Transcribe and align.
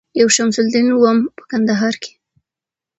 یو 0.19 0.27
شمس 0.35 0.55
الدین 0.61 0.87
وم 0.93 1.17
په 1.35 1.43
کندهار 1.49 1.93
کي 2.03 2.11